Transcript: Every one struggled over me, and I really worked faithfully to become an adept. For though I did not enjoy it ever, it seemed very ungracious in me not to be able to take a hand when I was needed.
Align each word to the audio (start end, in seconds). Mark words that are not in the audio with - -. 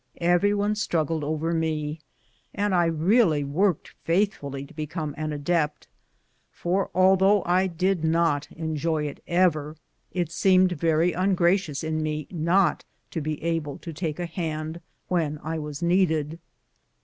Every 0.17 0.51
one 0.55 0.73
struggled 0.73 1.23
over 1.23 1.53
me, 1.53 1.99
and 2.55 2.73
I 2.73 2.85
really 2.85 3.43
worked 3.43 3.89
faithfully 4.03 4.65
to 4.65 4.73
become 4.73 5.13
an 5.15 5.31
adept. 5.31 5.87
For 6.49 6.89
though 6.95 7.43
I 7.45 7.67
did 7.67 8.03
not 8.03 8.51
enjoy 8.51 9.05
it 9.05 9.21
ever, 9.27 9.75
it 10.11 10.31
seemed 10.31 10.71
very 10.71 11.13
ungracious 11.13 11.83
in 11.83 12.01
me 12.01 12.25
not 12.31 12.83
to 13.11 13.21
be 13.21 13.43
able 13.43 13.77
to 13.77 13.93
take 13.93 14.17
a 14.19 14.25
hand 14.25 14.81
when 15.07 15.37
I 15.43 15.59
was 15.59 15.83
needed. 15.83 16.39